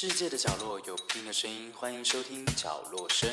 [0.00, 3.28] 世界的角落有不同的声音，欢迎收听角落声。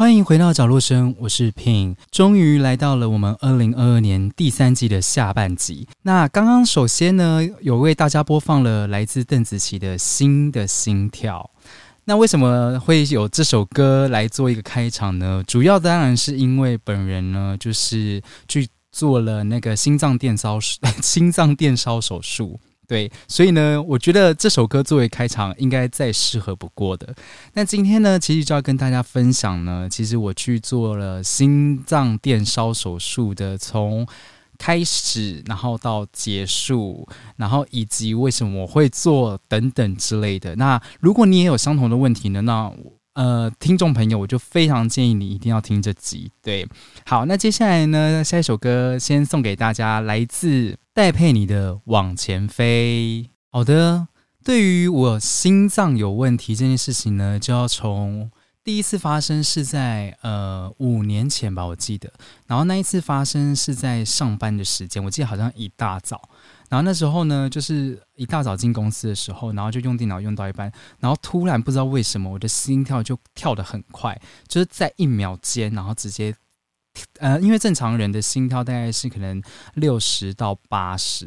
[0.00, 5.86] 欢迎回到角落声，我是 Pin，终于来到了我们二零二二年第三季的下半集。
[6.00, 11.50] 那刚刚首先呢，有为大家播放了来自邓紫棋的新的心跳。
[12.06, 15.44] 那为什么会有这首歌来做一个开场呢？
[15.46, 20.58] 主要当然是因为本人呢，就是去做了那个心脏电烧
[21.02, 22.58] 心脏电烧手术。
[22.90, 27.14] 对，所以呢，我觉得这首歌作为开场应该再适合不过的。
[27.52, 34.04] 那今天呢，其实就要跟大家分享呢，其实我去做了心脏电烧手术的，从
[34.58, 40.56] 开始，然后到结束，然后以及为什么我会做等等之类的。
[40.56, 42.72] 那如果你也有相同的问题呢，那
[43.12, 46.28] 呃，听众朋友，我就非常建议你一定要听这集。
[46.42, 46.66] 对，
[47.06, 50.76] 好，那接下来呢，下一首歌先送给大家，来自。
[50.92, 53.30] 戴佩妮的往前飞。
[53.52, 54.08] 好的，
[54.44, 58.28] 对于我心脏有问题这件事情呢，就要从
[58.64, 62.12] 第一次发生是在呃五年前吧，我记得。
[62.46, 66.28] 然后那一次发生是在上班的时间，我记得好像一大早。
[66.68, 76.34] 然后那时候呢，就是一大早进公司的时候，然后就用电脑用到一半，然后突然不知道为什么我的心跳就跳得很快，就是在一秒间，然后直接。
[77.18, 79.42] 呃，因为正常人的心跳大概是可能
[79.74, 81.26] 六十到八十，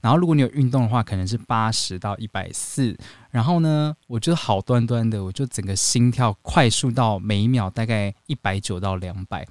[0.00, 2.96] 然后如果你有运动的话，可能是八十到一百四。
[3.30, 9.46] 然后呢，我觉得好端端的，我就整个心跳快速到每一秒大概一百九到两百。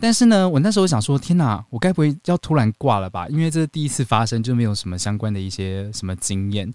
[0.00, 3.26] 但是呢，我那时候想说，天哪，我该不会要突然挂了吧？
[3.28, 6.72] 因为这是第一次发生，就没有什么相关的一些什么经验。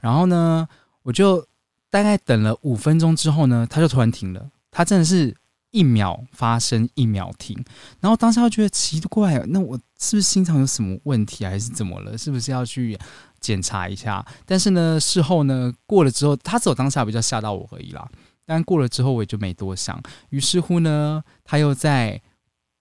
[0.00, 0.68] 然后呢，
[1.02, 1.46] 我就
[1.90, 4.50] 大概等了五分钟之后呢，他就突然停了。
[4.70, 5.34] 他真的是。
[5.76, 7.54] 一秒发生，一秒停，
[8.00, 12.16] 然后当时他觉得奇怪，那我是不是心脏有什么问题，还是怎么了？
[12.16, 12.98] 是不是要去
[13.40, 14.24] 检查一下？
[14.46, 18.08] 但是呢，事后呢，过了之后，他只有当下比较吓到我而已啦。
[18.46, 20.02] 但过了之后，我也就没多想。
[20.30, 22.22] 于是乎呢，他又在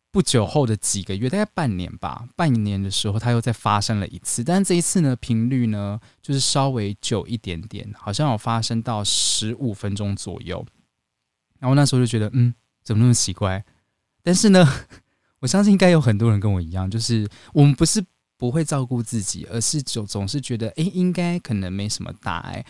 [0.09, 4.41] 不久后的几个月，大概半年吧，半年的时候，他又再发生了一次。
[4.41, 10.65] 但这一次呢，频率呢，就是稍微久一点点，好像有发生到十五分钟左右。
[11.59, 12.53] 然后那时候就觉得，嗯。
[12.85, 13.65] 怎么那么奇怪？
[14.23, 14.65] 但是呢，
[15.41, 18.01] 我相信应该有很多人跟我一样，就是我们不是
[18.37, 22.65] 不会照顾自己，而是总总是觉得，哎，应该可能没什么大碍。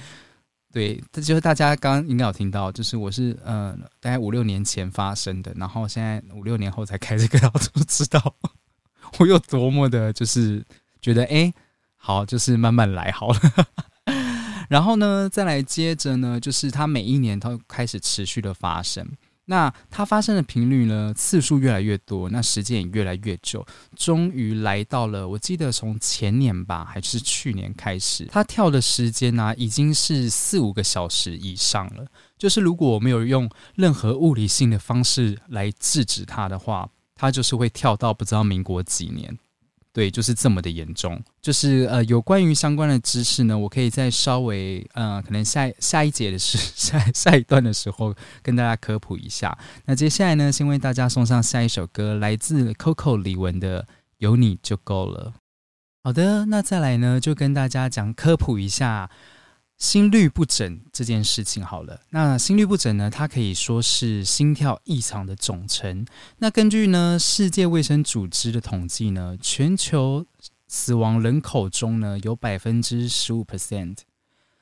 [0.71, 8.35] 对，这就是大家刚刚应该有听到，就是我是呃，大概五六年前发生的，然后现在五六年后才开这个， 然后就知道
[9.19, 10.65] 我有多么的，就是
[11.01, 11.53] 觉得，哎，
[11.95, 13.39] 好，就是慢慢来好了。
[14.67, 19.07] 然后呢，再来接着呢，就是它每一年都开始持续的发生。
[19.45, 21.13] 那它发生的频率呢？
[21.15, 25.27] 次数越来越多，那时间也越来越久，终于来到了。
[25.27, 32.05] 我记得从前年吧，还是去年开始，它跳的时间呢，已经是四五个小时以上了。
[32.37, 39.37] 就是如果我没有用任何物理性的方式来制止它的话，它就是会跳到不知道民国几年。
[39.95, 41.17] 对，就是这么的严重。
[41.41, 49.57] 就是呃，有关于相关的知识呢，我可以再稍微呃，可能下下一节的时 下下一段的时候跟大家科普一下。
[49.85, 53.83] 那接下来呢，先为大家送上下一首歌，来自 Coco 李玟的
[54.17, 55.31] 《有你就够了》。
[56.03, 59.09] 好的，那再来呢，就跟大家讲科普一下。
[59.77, 63.09] 心律不整这件事情好了，那心律不整呢？
[63.09, 66.05] 它可以说是心跳异常的总称。
[66.37, 70.25] 那根据呢世界卫生组织的统计呢，全球
[70.67, 73.97] 死亡人口中呢有百分之十五 percent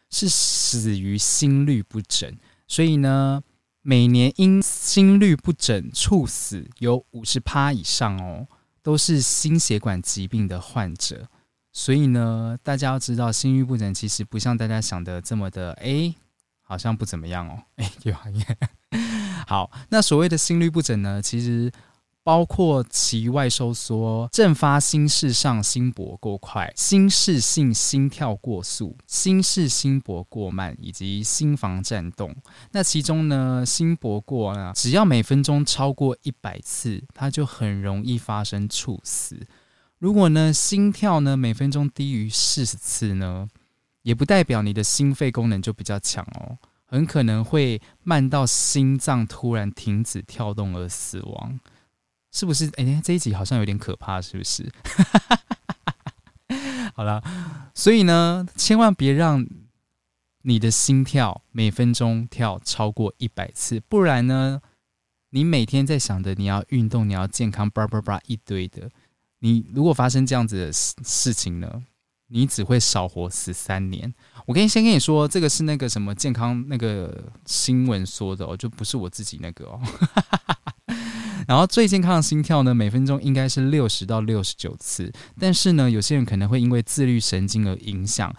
[0.09, 2.35] 是死于心律不整，
[2.67, 3.43] 所以呢
[3.83, 8.47] 每年因心律不整猝死有五十趴以上哦，
[8.81, 11.27] 都是心血管疾病的患者。
[11.75, 16.13] 所以呢，大家要知道，心律不整其实不像大家想的这么的，哎，
[16.61, 18.45] 好像不怎么样哦， 哎，有行业。
[19.47, 21.71] 好，那所谓的心律不整呢，其实
[22.23, 32.33] 包括其外收缩、阵发心室上心搏过快、心室性心跳过速、心室心搏过慢以及心房颤动。
[32.71, 39.39] 那其中呢，心搏过呢，只要每分钟超过一百次，它就很容易发生猝死。
[40.03, 43.47] 如果呢，心跳呢每分钟低于四十次呢，
[44.01, 51.57] 也不代表你的心肺功能就比较强哦，很可能会慢到心脏突然停止跳动而死亡，
[52.33, 52.69] 是不是？
[52.75, 54.69] 哎，这一集好像有点可怕，是不是？
[56.93, 57.23] 好了，
[57.73, 59.47] 所以呢，千万别让
[60.41, 64.59] 你的心跳每分钟跳超过一百次，不然呢，
[65.29, 68.91] 你每天在想着你要运动，你要健康，叭叭叭一堆的。
[69.43, 71.69] 你如果发生这样子的事事情呢，
[72.29, 74.11] 你只会少活十三年。
[74.45, 79.81] 我跟你先跟你说，这个是那个什么健康那个新闻说的哦，就不是我自己那个哦。
[81.45, 85.11] 然后最健康的心跳呢，每分钟应该是六十到六十九次。
[85.37, 88.33] 但是呢，有些人可能会因为自律神经而影响，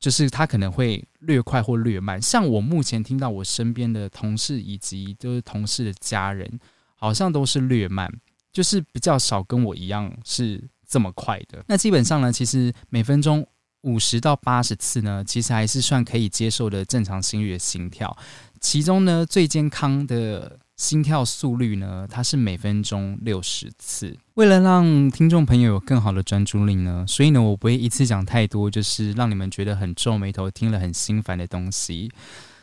[0.00, 2.20] 就是他可能会略快或略慢。
[2.22, 6.58] 像我目前听到我身边的同事以及就是同事的家人，
[6.94, 8.10] 好像都是略慢。
[8.56, 10.58] 就是比较少跟我一样是
[10.88, 11.62] 这么快的。
[11.68, 13.46] 那基本上呢，其实每分钟
[13.82, 18.16] 五十到八十次呢，其实还是算可以接受的正常心率的心跳。
[18.58, 24.16] 其中呢，最健康的心跳速率呢，它是每分钟六十次。
[24.36, 32.10] 为了让听众朋友有更好的专注力呢，所以呢，我不会一次讲太多，就是让你们觉得很皱眉头、听了很心烦的东西。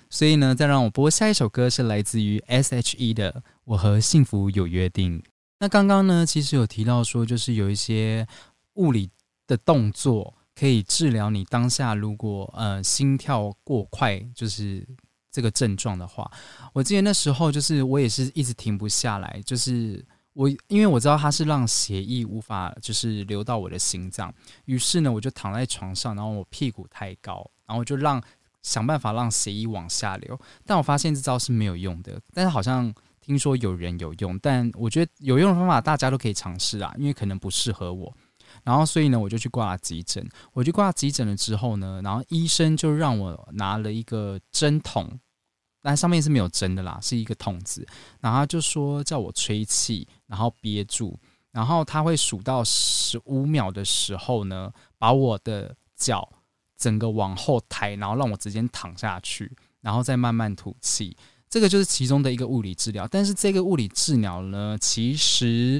[0.09, 3.31] 所以呢，再让我播下一首歌，是来自于 S.H.E 的
[3.65, 5.19] 《我和幸福有约定》。
[5.63, 8.27] 那刚刚呢，其实有提到说，就是有一些
[8.73, 9.09] 物理
[9.47, 14.85] 的动作可以治疗你当下如果呃心跳过快，就是
[15.31, 16.29] 这个症状的话。
[16.73, 28.21] 我记得那时候就是我也是一直停不下来，就是我因为我知道它是让血液无法就是流到我的心脏，于是呢我就躺在床上，然后我屁股太高，然后就让
[28.63, 32.93] 想办法让血液往下流，但我发现这招是没有用的，但是好像。
[33.25, 38.13] 听说有人有用，但我觉得有用的方法大家都可以尝试啊，因为可能不适合我。
[38.63, 40.27] 然后所以呢，我就去挂了急诊。
[40.51, 45.09] 我去挂急诊了之后呢，然后医生就让我拿了一个针筒，
[45.81, 47.87] 但上面是没有针的啦，是一个筒子。
[48.19, 51.17] 然后就说叫我吹气，然后憋住，
[51.51, 56.29] 然后他会数到十五秒的时候呢，把我的脚
[56.77, 61.17] 整个往后抬，然后让我直接躺下去，然后再慢慢吐气。
[61.53, 65.79] 这个就是其中的一个物理治疗，但是这个物理治疗呢，其实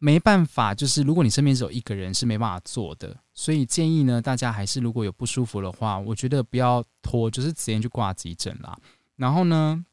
[0.00, 8.76] 没办法，就是如果你身边只有一个人是没办法做的，所以建议呢，大家还是如果有不舒服的话，我觉得不要拖，就是直接去挂急诊啦。
[9.14, 9.84] 然后呢，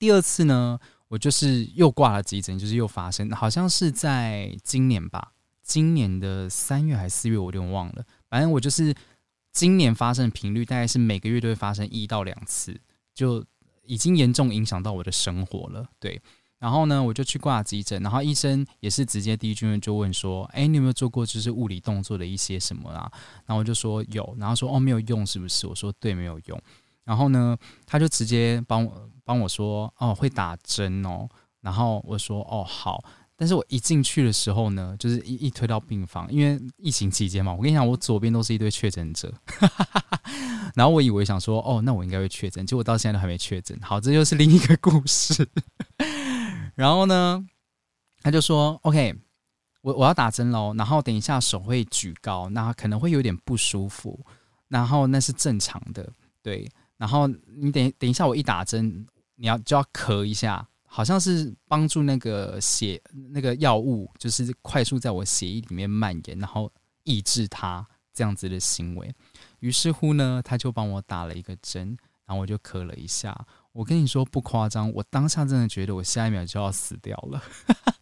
[0.00, 5.30] 第二次呢，我就是又挂了急诊，就是又发生，好像是在今年吧，
[5.62, 8.04] 今年的三月还是四月，我有点忘了。
[8.28, 8.92] 反正我就是
[9.52, 12.80] 今年发生的频率大概是每个月都会发生一到两次，
[13.14, 13.44] 就。
[13.86, 16.20] 已经严重影响到我的生活了，对。
[16.58, 23.10] 然后呢，我就去挂急诊，然后医生也是直接第一句问就问说：“哎，你有没有做过就是物理动作的一些什么啊？”
[23.44, 26.58] 然后我就说有，然后说：“哦，没有用是不是？”我说：“对，没有用。”
[27.04, 27.54] 然后呢，
[27.84, 31.28] 他就直接帮我帮我说：“哦，会打针哦。”
[31.60, 33.04] 然后我说：“哦，好。”
[33.36, 39.34] 但是我一进去的时候呢，就是一一推到病房，因为疫情期间嘛，我跟你讲，我左边都是一堆确诊者，
[40.74, 43.78] 然后我以为想说，哦，那我应该会确诊，结果到现在都还没确诊。
[43.82, 45.48] 好，这又是另一个故事。
[46.74, 47.44] 然后呢，
[48.22, 49.14] 他就说，OK，
[49.82, 54.18] 我我要打针喽，然后等一下手会举高，那可能会有点不舒服，
[54.68, 56.08] 然后那是正常的，
[56.42, 56.70] 对。
[56.96, 60.66] 然后你等等一下，我一打针，你要就要咳一下。
[60.86, 63.02] 好像是帮助那个血
[63.32, 66.72] 那个药物，就是快速在我血液里面蔓延，然后
[67.02, 69.12] 抑制它这样子的行为。
[69.60, 71.96] 于是乎呢，他就帮我打了一个针，
[72.26, 73.46] 然后我就咳了一下。
[73.72, 77.42] 我跟你说不夸张，我当下真的觉得我下一秒就要死掉了，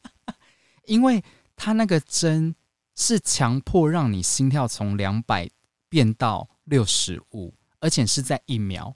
[0.87, 1.23] 因为
[1.56, 2.54] 他那个针
[2.94, 5.49] 是强迫让你心跳从两百
[5.88, 8.94] 变到六十五，而且是在一秒，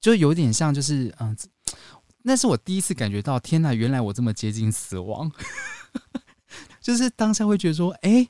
[0.00, 1.36] 就有点像就是嗯。
[2.22, 3.72] 那是我第一次感觉到，天哪！
[3.72, 5.32] 原来我这么接近死亡，
[6.78, 8.28] 就是当下会觉得说，哎，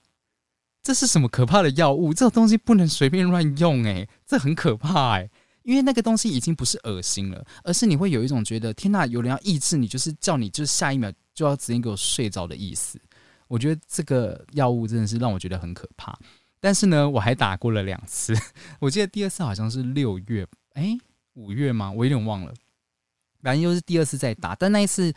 [0.83, 2.13] 这是什么可怕的药物？
[2.15, 5.31] 这种东西不能随便乱用，哎，这很可怕，哎，
[5.63, 9.05] 因为那个东西已经不是恶心了，而是你会有一种觉得，天哪！
[9.07, 12.99] 有人要抑制你，就是叫你，就是下一秒就要直接给我睡着的意思。
[13.47, 16.19] 我觉得这个药物真的是让我觉得很可怕。
[16.61, 18.35] 但是呢，我还打过了两次，
[18.81, 20.97] 我记得第二次好像是六月，哎，
[21.35, 21.91] 五月吗？
[21.91, 22.55] 我有点忘了。
[23.43, 25.13] 反正又是第二次再打，但那一次，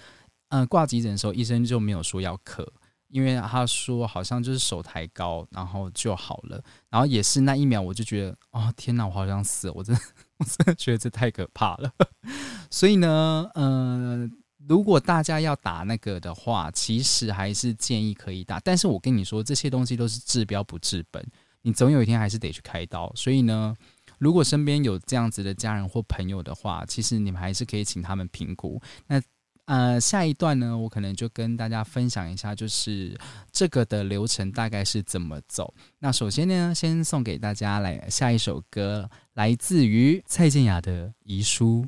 [0.50, 2.66] 嗯，挂急诊的时候，医生就没有说要咳，
[3.14, 6.62] 因为他说好像就是手抬高，然后就好了。
[6.90, 10.02] 然后也是那一秒，我就觉得，哦天哪，我好像死，我真的，
[10.40, 11.92] 我真的觉得这太可怕了。
[12.72, 14.30] 所以呢，嗯，
[14.68, 18.60] 如果大家要打那个的话，其实还是建议可以打。
[18.60, 21.24] 但是我跟你说，这些东西都是治标不治本，
[21.62, 23.12] 你总有一天还是得去开刀。
[23.16, 23.76] 所以呢。
[24.20, 28.82] 如果身边有这样子的家人或朋友的话，其实你们还是可以请他们评估。
[29.08, 29.22] 那
[29.66, 33.18] 呃，下一段呢，我可能就跟大家分享一下，就是
[33.50, 35.74] 这个的流程大概是怎么走。
[36.00, 41.86] 那首先呢，先送给大家来下一首歌，来自于蔡健雅的《遗书》。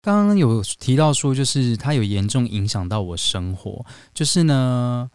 [0.00, 3.84] 刚刚有提到说，就是它有严重影响到我生活。
[4.14, 5.10] 就是呢，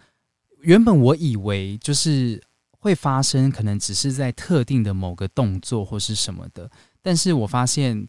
[0.63, 6.69] 原本我以为就是会发生，可能只是在特定的某个动作或是什么的，
[7.01, 8.05] 但是我发现。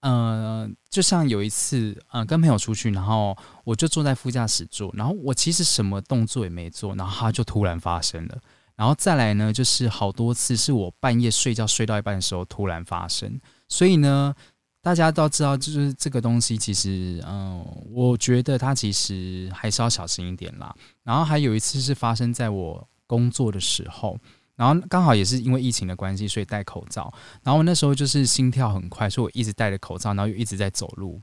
[0.00, 8.38] 呃，就像有一次，呃，跟朋友出去，然后我就坐在副驾驶座，然后我其实什么动作也没做，然后它就突然发生了。
[8.76, 13.40] 然后再来呢，就是好多次是我半夜睡觉睡到一半的时候突然发生。
[13.68, 14.32] 所以呢，
[14.80, 20.72] 大家都知道，就是这个东西其实，嗯，我觉得它其实还是要小心一点啦。
[21.02, 24.16] 然后还有一次是发生在我工作的时候。
[24.58, 27.14] 然后刚好也是因为疫情的关系，所以戴口罩。
[27.44, 31.22] 然后那时候就是心跳很快，所以我一直戴着口罩，然后又一直在走路。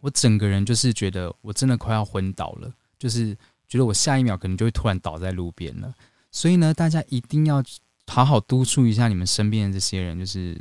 [0.00, 3.36] 我整个人就是觉得我真的快要昏倒了，就是
[3.68, 5.94] 觉得我下一秒可能就会突然倒在路边了。
[6.30, 7.62] 所以呢，大家一定要
[8.06, 10.58] 好好督促一下你们身边的这些人，就是，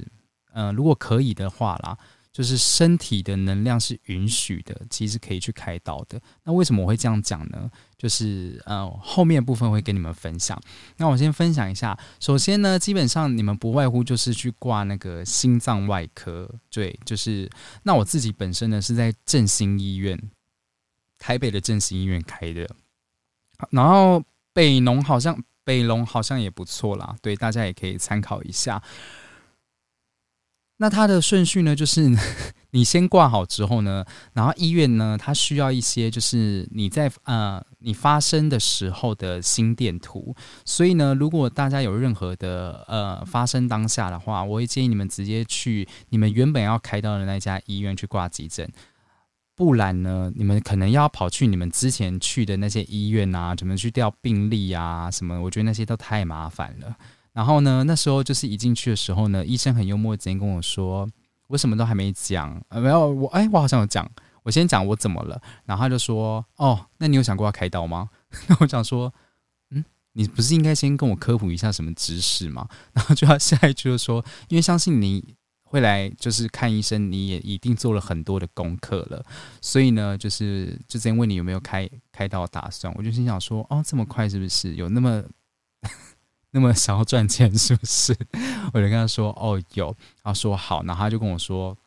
[0.51, 1.97] 嗯，如果可以的话啦。
[2.39, 6.17] 就是身体的能量是允许的，其实可以去开刀的。
[6.45, 7.69] 那为什么我会这样讲呢？
[7.97, 10.57] 就是呃，后面部分会跟你们分享。
[10.95, 11.99] 那我先分享一下。
[12.21, 17.49] 首先呢，基本上你们不外乎就是去挂那个心脏外科，对，就是
[17.83, 20.17] 那我自己本身呢是在振兴医院，
[21.17, 22.65] 台北的振兴医院开的。
[23.69, 28.81] 然后北农好像北龙好像也不错啦，对，大家也可以参考一下。
[30.81, 32.09] 那它的顺序呢，就是
[32.71, 40.33] 你先挂好之后呢，然后医院呢，它需要一些 就是你在呃你发生的时候的心电图。
[40.63, 48.71] 所以呢，如果大家有任何的呃发生当下的话，我会建议你们直接去你们原本要开刀的那家医院去挂急诊，
[49.55, 55.41] 不然呢，你们可能要跑去你们之前去的那些医院啊，怎么去调病历啊什么？
[55.41, 56.95] 我觉得那些都太麻烦了。
[57.31, 61.07] 然后呢，那时候就是一进去的时候呢，医生很幽默，直接跟我说
[61.47, 64.09] ：“我什么都还没讲，呃，没有我，哎，我好像有讲，
[64.43, 68.09] 我先讲我怎么了。”然后他就说：“哦，那你有想过要开刀吗？”
[68.49, 69.13] 那我想说
[69.71, 79.23] ：“嗯，你不是应该先跟我科普一下什么知识吗？”然后就要下一句就说：“因为相信你会来，就是看医生，你也一定做了很多的功课了，
[79.61, 85.23] 所以呢，就是就直接问你有没有开开刀打算。”我就心想说：“哦，这么快是不是有那么？”
[86.51, 88.15] 那么想要赚钱是不是？
[88.73, 91.77] 我就跟他说：“哦，有。”他说：“好。”然后他就跟我说：“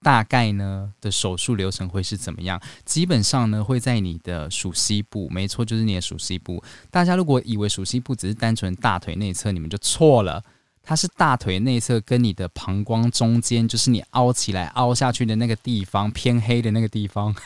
[0.00, 2.60] 大概呢的手术流程会是怎么样？
[2.84, 6.62] 基本上呢会在你的属膝部，没错，就是你的属膝部。
[6.90, 10.42] 大家如果以为属膝部只是单纯大腿内侧，你们就错了。
[10.86, 17.34] 它是大腿内侧跟你的膀胱中间，就是你凹起来、凹下去的那个地方，偏黑的那个地方。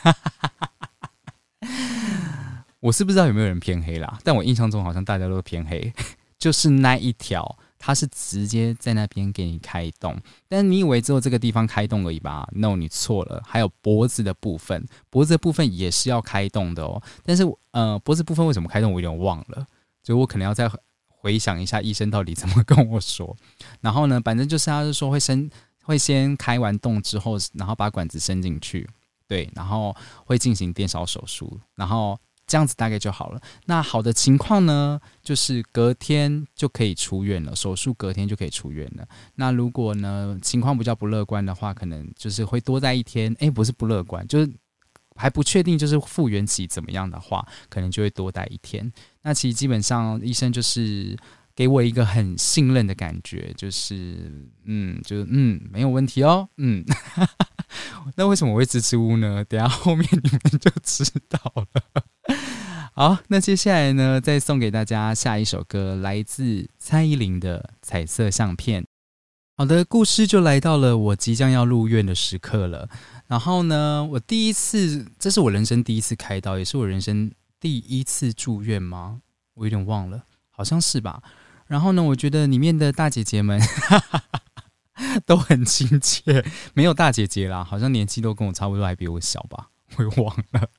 [2.81, 5.93] 我是不知道有没有人偏黑啦，但我印象中好像大家都偏黑。
[6.39, 10.17] 就是那一条，它是直接在那边给你开动，
[10.47, 17.03] 但是你以为只有这个地方开动而已吧？No，你错了，还有脖子的部分，脖子的部分也是要开动的哦。
[17.25, 19.67] 但是呃，脖子部分为什么开动，我有点忘了，
[20.01, 20.71] 所以我可能要再
[21.07, 23.35] 回想一下医生到底怎么跟我说。
[23.81, 25.49] 然后呢，反正就是他是说会伸，
[25.83, 28.89] 会先开完洞之后，然后把管子伸进去，
[29.27, 29.93] 对，然后
[30.25, 32.17] 会进行电烧手术，然后。
[32.49, 33.39] 这样子大概就好了。
[33.67, 39.07] 那好的情况呢，就是隔天就可以出院了，手术隔天就可以出院了。
[39.35, 43.33] 那如果呢情况比较不乐观的话，可能就是会多待一天。
[43.39, 44.51] 诶，不是不乐观，就是
[45.15, 48.91] 还不确定，就是复原期怎么样的话，可能就会多待一天。
[49.21, 51.15] 那其实基本上医生就是
[51.55, 54.31] 给我一个很信任的感觉，就是
[54.65, 56.83] 嗯，就是嗯，没有问题哦，嗯。
[58.15, 59.45] 那为什么我会支持屋呢？
[59.45, 62.03] 等下后面你们就知道了。
[62.99, 68.83] 好，那接下来呢，再送给大家下一首歌，来自蔡依林的《彩色相片》。
[69.55, 72.89] 好的，故事就来到了我即将要入院的时刻了。
[73.27, 79.21] 然后呢，我第一次，这是我人生第一次开刀，也是我人生第一次住院吗？
[79.53, 81.23] 我有点忘了，好像是吧。
[81.67, 83.61] 然后呢，我觉得里面的大姐姐们
[85.25, 90.69] 都很亲切，没有大姐姐啦，好像年纪都跟我差不多，还比我小吧，我忘了。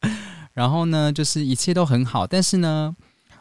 [0.53, 2.95] 然后呢，就是一切都很好，但是呢，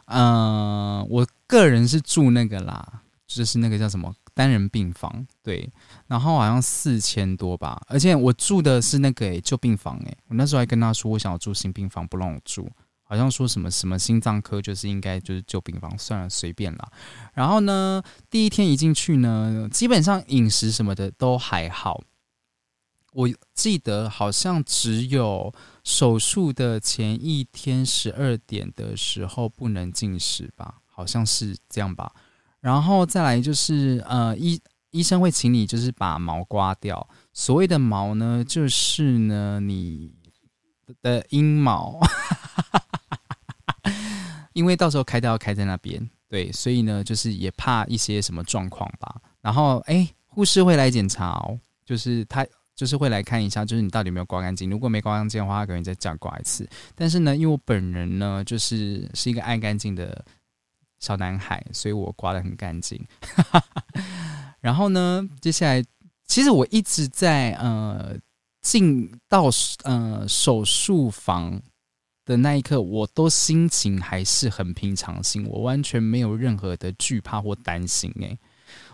[0.06, 5.70] 嗯，我个人是住那个啦，就是那个叫什么单人病房，对，
[6.06, 12.70] 然后好像四千多吧，而且我住的是那个旧病房，诶，我那时候还跟他说我想要住新病房，不让我住，
[13.02, 16.88] 好像说什么什么心脏科就是应该就是旧病房，算了，随便啦。
[17.34, 22.00] 然后呢，第一天一进去呢，基本上饮食什么的都还好。
[23.12, 25.52] 我记得好像只有
[25.82, 32.12] 手术的前一天十二点的时候不能进食吧，好像是这样吧。
[32.60, 37.08] 然后再来就是呃，医医生会请你就是把毛刮掉。
[37.32, 40.12] 所谓的毛呢，就是呢你
[41.02, 41.98] 的阴毛，
[44.52, 49.20] 因为到时候开刀要开在那边，对，所以呢就是也怕一些什么状况吧。
[49.40, 52.46] 然后哎，护士会来检查哦，就是他。
[52.80, 54.70] 就是会来看一下，就是你到底有没有刮干净。
[54.70, 56.66] 如果没刮干净的话，可能再这样刮一次。
[56.94, 60.24] 但是呢，因为我本人呢，就是是一个爱干净的
[60.98, 62.98] 小男孩，所以我刮的很干净。
[64.62, 65.84] 然后呢，接下来
[66.24, 68.16] 其实我一直在呃
[68.62, 69.50] 进到
[69.84, 71.60] 呃手术房
[72.24, 78.10] 的那一刻，我都心情还是很平常心，我完全没有任何的惧怕或担心。
[78.20, 78.38] 诶，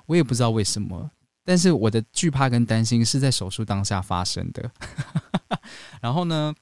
[0.07, 1.09] 我也不知道为什么。
[1.47, 4.69] 但是我的惧怕跟担心是在手术当下发生的，
[6.03, 6.53] 然后呢，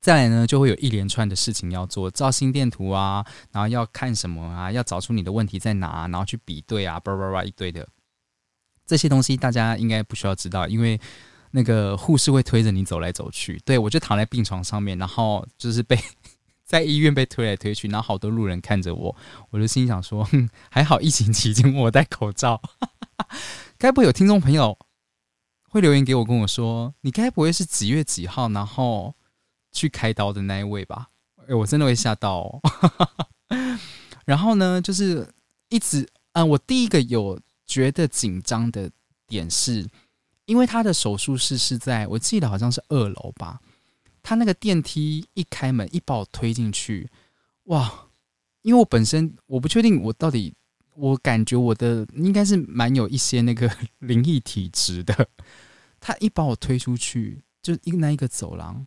[0.00, 7.86] 再来呢就会有一连串的事情要做，照心电图啊，然后要看什么啊，要找出你的问题在哪，然后去比对啊，叭叭叭一堆的
[8.86, 10.98] 这些东西，大家应该不需要知道，因为
[11.50, 15.98] 那个护士会推着你走来走去，对我就躺在病床上面，然后就是被。
[16.72, 19.14] 在医院被推来推去，然后好多路人看着我，
[19.50, 22.62] 我就心想说：“哼，还好疫情期间我戴口罩。
[23.76, 24.78] ”该不会有听众朋友
[25.68, 29.14] 会留言给我，跟我说：“你该不会是几月几号，然后
[29.70, 31.08] 去开刀的那一位吧？”
[31.46, 32.62] 哎，我真的会吓到。
[34.24, 35.28] 然后呢，就是
[35.68, 38.90] 一直嗯，我第一个有觉得紧张的
[39.26, 39.86] 点是，
[40.46, 43.60] 因为他的手术室是在我记得好像是二楼吧。
[44.22, 47.10] 他那个电梯一开门，一把我推进去，
[47.64, 48.08] 哇！
[48.62, 50.54] 因为我本身我不确定我到底，
[50.94, 55.28] 我感觉我的应该是蛮有一些那个 灵异体质的。
[55.98, 58.86] 他一把我推出去，就一个那一个走廊，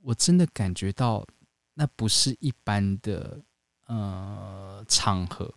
[0.00, 1.26] 我真的感觉到
[1.74, 3.42] 那不是一般的
[3.86, 5.52] 呃场合，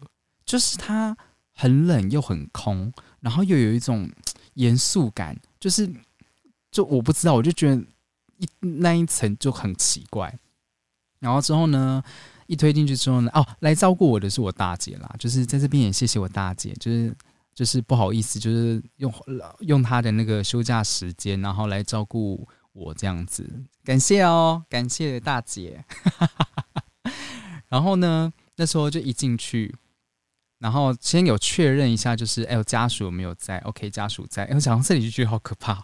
[0.45, 1.15] 就是它
[1.53, 2.91] 很冷又很空，
[3.21, 4.11] 然后又有一种
[4.55, 5.89] 严肃感，就是
[6.69, 7.81] 就我不知道，我就觉得。
[8.39, 10.37] 一那一层就很奇怪，
[11.19, 12.03] 然后之后呢，
[12.47, 17.15] 一推进去之后呢，哦，来照顾我的是我大姐啦，就是在这边也谢谢我大姐，就是
[17.53, 19.13] 就是不好意思，就是用
[19.59, 23.47] 用她的那个休假时间，然后来照顾我这样子，
[23.83, 25.85] 感谢哦，感谢大姐。
[27.69, 29.75] 然后呢，那时候就一进去。
[30.59, 34.45] 然后先有确认一下，就是哎，家属有没有在？OK，家属在。
[34.53, 35.81] 我想到这里就觉得好可怕。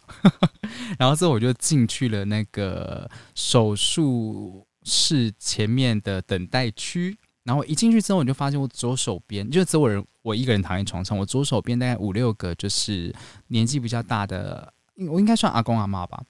[0.99, 7.17] 然后之后我就进去了那个手术室前面的等待区。
[7.43, 11.17] 然后一进去之后，我就发现我左手边就只有我人，我一个人躺在床上。
[11.17, 13.15] 我左手边大概五六个，就是
[13.47, 14.73] 年纪比较大的，
[15.09, 16.21] 我应该算阿公阿妈吧。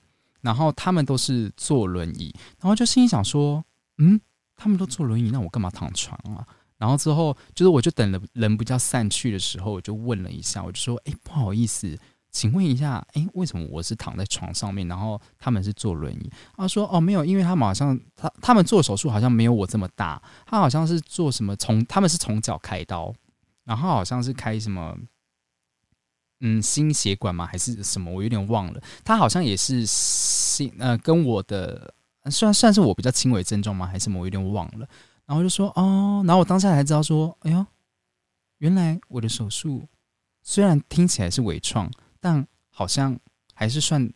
[0.42, 2.32] 然后他们都是坐轮椅。
[2.60, 3.64] 然后就心里想说，
[3.98, 4.20] 嗯，
[4.56, 6.46] 他们都坐轮椅，那我干嘛躺床啊？
[6.86, 11.98] 然后之后，就是我就等了人比较散去的时候，我就问了一下，我就说：“哎，不好意思，
[12.32, 23.12] 请问一下，哎，为什么我是躺在床上面，然后他们是坐轮椅？”他说：“哦，没有，因为他们好像他他们做手术好像没有我这么大，他好像是做什么从他们是从脚开刀，
[23.64, 24.96] 然后好像是开什么，
[26.42, 27.48] 嗯，心血管吗？
[27.48, 28.12] 还是什么？
[28.12, 28.80] 我有点忘了。
[29.04, 31.92] 他好像也是心呃，跟我的
[32.30, 33.88] 算算是我比较轻微症状吗？
[33.88, 34.20] 还是什么？
[34.20, 34.88] 我有点忘了。”
[35.26, 37.66] 然后就说哦，然后我当下才知道说，哎呦，
[38.60, 39.88] 原来我的手术
[40.44, 43.20] 虽然听起来是微创，但好像
[43.54, 44.08] 还是算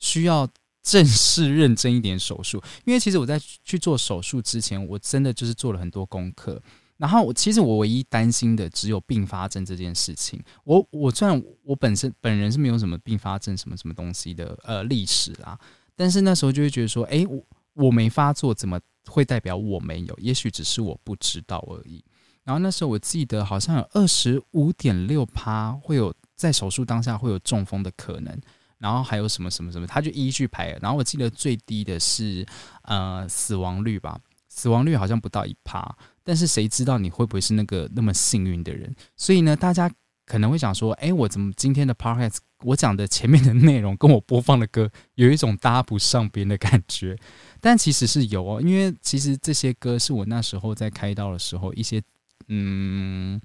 [0.00, 0.46] 需要
[0.82, 2.62] 正式认真一点手术。
[2.84, 6.60] 因为其实我在去做手术之前，我真的就是做了很多功课。
[6.98, 10.42] 然后我其实我唯一担心的只有并发症这件事情。
[10.64, 15.58] 我我虽然我本身本人是没有什么并发症什么什么东西的呃历史啦，
[15.96, 18.78] 但是那时候就会觉得说，哎，我我没发作怎么？
[19.06, 22.04] 会代表我没有，也许只是我不知道而已。
[22.44, 28.38] 然后那时候我记得好像有二十五点六趴会有在手术当下会有中风的可能，
[28.78, 30.76] 然后还有什么什么什么，他就一一去排。
[30.82, 32.44] 然后我记得最低的是
[32.82, 35.96] 呃死亡率吧，死亡率好像不到一趴。
[36.22, 38.94] 但是谁知道你会不会是那个那么幸运的人？
[39.16, 39.90] 所以呢，大家
[40.26, 47.16] 可能会想说，哎，我怎么今天的 podcast 我讲的前面的内容跟我播放的歌有一种搭不上边的感觉？
[47.60, 52.02] 但其实是有哦，因为其实这些歌是我那时候在开刀的时候一些
[52.48, 53.40] 嗯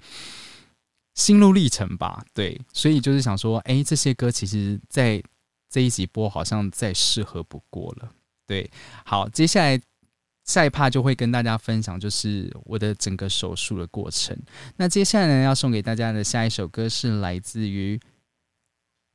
[1.14, 5.22] 心路历程吧，对，所以就是想说，哎，这些歌其实在
[5.68, 8.10] 这一集播好像再适合不过了，
[8.46, 8.70] 对。
[9.04, 9.78] 好，接下来
[10.44, 14.36] 下一趴就会跟大家分享，就是我的整个手术的过程。
[14.76, 18.00] 那接下来呢，要送给大家的下一首歌是来自于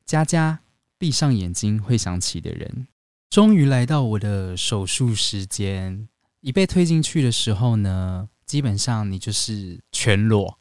[0.05, 0.59] 佳佳，
[0.99, 2.87] 闭上眼睛会想起的人。
[3.29, 6.07] 终于来到我的手术时间，
[6.41, 10.59] 一被推进去的时候呢，基本上你就是全裸，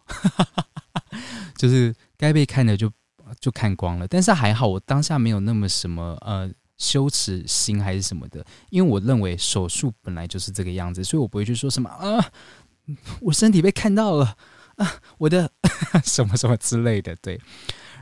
[1.57, 2.91] 就是该被看的就
[3.39, 4.09] 就看光了。
[4.09, 12.33] 但是还好，我当下没有那么什么呃羞耻心还是什么的，因为我认为手术本来就是这个样子，所以我不会去说什么啊，
[13.21, 14.37] 我身体被看到了
[14.77, 15.53] 啊，我的
[16.03, 17.39] 什么什么之类的，对。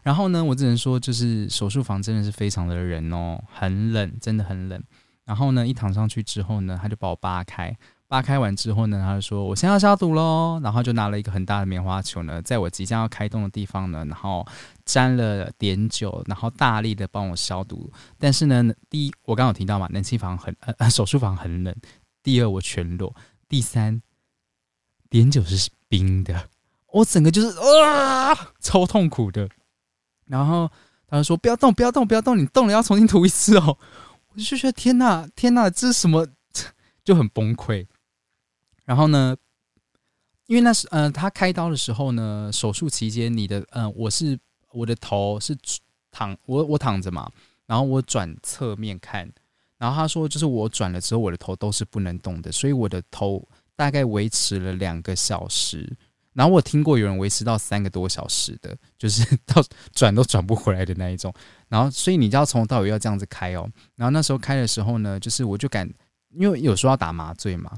[0.03, 4.83] 然后呢，我只能说，就是手术房真的是非常的冷哦，很冷，真的很冷。
[5.25, 7.75] 然后呢，一躺上去之后呢，他就把我扒开，
[8.09, 14.45] 扒开完之后呢，他就说：“我先要消毒喽。”然后就拿了一个很大的棉花球呢，在我即将要开动的地方呢，然后
[14.85, 17.89] 沾了碘酒，然后大力的帮我消毒。
[18.19, 21.73] 但是呢，第一，我刚刚有提到嘛，冷气房很呃，手术房很冷。
[22.25, 23.15] 第二，我全裸。
[23.49, 24.03] 第三，
[25.09, 26.49] 碘酒是冰的，
[26.91, 29.49] 我整个就是啊，超痛苦的。
[30.33, 30.67] 然后
[31.07, 32.39] 他就说：“不要动，不要动，不要动！
[32.39, 33.77] 你动了要重新涂一次哦。”
[34.33, 36.27] 我就觉得天哪，天哪，这是什么？
[37.05, 37.87] 就很崩溃。
[38.87, 39.37] 然后呢，
[40.47, 44.39] 因为那是呃，他开刀的时候呢，手术期间，你的嗯，我是
[44.71, 45.55] 我的头是
[46.11, 47.31] 躺，我我躺着嘛，
[47.67, 49.31] 然后我转侧面看，
[49.77, 55.95] 然后他说，就是我转了之后，我的头都是不能动的，所以我的头大概维持了两个小时。
[56.35, 61.33] 然后我听过有人维持到三个多小时的， 就是到转都转不回来的那一种。
[61.69, 63.69] 然后，所以你就要从头到尾要这样子开哦。
[63.97, 65.89] 然后那时候开的时候呢，就是我就敢，
[66.31, 67.71] 因为有时候要打麻醉嘛。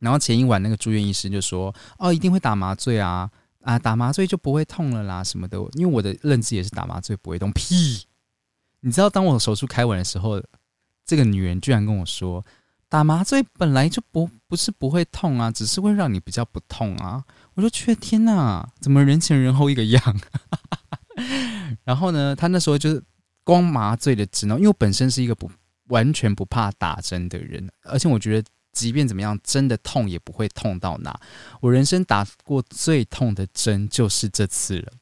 [0.00, 7.52] 然后前一晚那个住院医师就说：“哦，一定会打麻醉啊，啊，打麻醉就不会痛了啦，什么的。”因为我的认知也是打麻醉不会痛。
[7.52, 8.04] 屁！
[8.80, 10.42] 你知道，当我手术开完的时候，
[11.06, 12.44] 这个女人居然跟我说
[12.90, 17.22] ：“打麻醉本来就不不是不会痛啊，只是会让你比较不痛啊。”
[17.54, 20.20] 我说：“去天哪，怎么人前人后一个样？”
[21.84, 23.02] 然后呢，他那时候就是
[23.44, 25.50] 光麻醉的止痛，因为我本身是一个不
[25.88, 31.18] 完全不怕打针的人，而且我觉得即便怎么样，真的痛也不会痛到哪。
[31.60, 34.92] 我人生打过最痛的针就是这次了，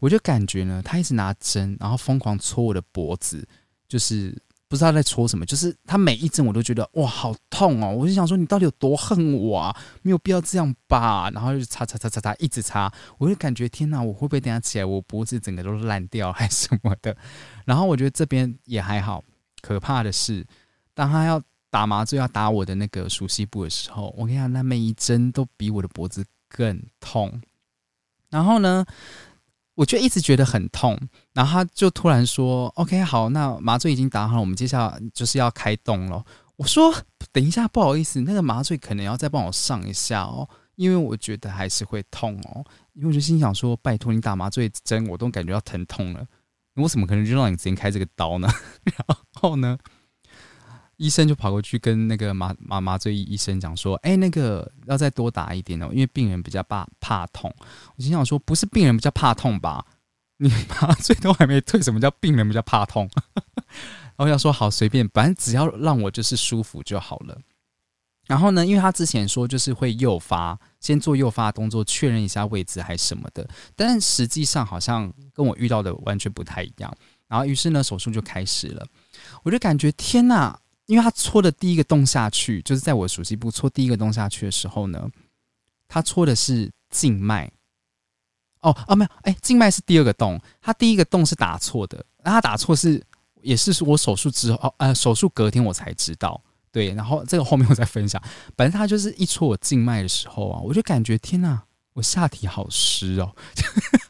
[0.00, 3.46] 我就感觉呢，他一直拿针，然后疯狂戳我的脖子，
[3.86, 4.36] 就是。
[4.68, 7.90] 不知道在戳什么，就是他每一针我都觉得哇好痛哦！
[7.90, 9.74] 我就想说你到底有多恨我啊？
[10.02, 11.30] 没有必要这样吧？
[11.30, 17.16] 然后就擦擦擦擦擦，一直擦，我就感觉天哪，我会不会等下起来我脖子整个都烂掉还是什么的？
[17.64, 19.24] 然后我觉得这边也还好，
[19.62, 20.46] 可怕的是
[20.92, 27.40] 当他要打麻醉要打我的那个熟悉部的时候，我跟你讲，那每一针都比我的脖子更痛。
[28.28, 28.84] 然后呢？
[29.78, 30.98] 我就一直觉得很痛，
[31.32, 36.24] 然后他就突然说：“OK，好，那麻醉已经打好了，我们接下来就是要开动了。”
[36.58, 36.92] 我说
[37.30, 42.64] ：“等一下，不好意思，那个麻醉可能要再帮我上一下哦，因为我觉得还是会痛哦。”
[42.94, 46.26] 因为我就心想说：“拜托你打麻醉针，我都感觉到疼痛了，
[46.74, 48.48] 我怎么可能就让你直接开这个刀呢？”
[48.82, 49.78] 然后呢？
[50.98, 57.52] 医生就跑过去跟那个麻麻麻醉医生讲说：“哎，那个要再多打一点哦，因为病人比较怕怕痛。”
[57.96, 59.84] 我心想说：“不是病人比较怕痛吧？
[60.36, 63.08] 你麻醉都还没退，什么叫病人比较怕痛？”
[64.18, 67.38] 然后要说好随便，反正只要让我就是舒服就好了。
[68.26, 76.92] 然后呢，因为他之前说就是会诱发，先做诱发动作，确认一下位置还是什么的，但实际上好像跟我遇到的完全不太一样。
[77.28, 78.86] 然后于是呢，手术就开始了，
[79.44, 80.58] 我就感觉天哪！
[80.88, 85.06] 因为他戳的第一个洞下去，就是在我熟悉部戳第一个洞下去的时候呢，
[85.86, 87.50] 他戳的是静脉。
[88.60, 93.00] 哦哦，没有，哎，静脉是第二个洞，他第一个洞是打错的，那他打错是
[93.42, 98.20] 也是我手术之后，呃，手术隔天我才知道，对，然后这个后面我再分享。
[98.56, 103.36] 反正他就是一戳我静脉的时候啊，我就感觉天哪，我下体好湿哦，